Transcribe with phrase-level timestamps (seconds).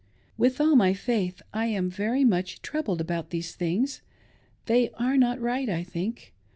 [0.35, 4.01] With all my faith, I am very much troubled about these things.
[4.65, 6.33] They are not right, I think.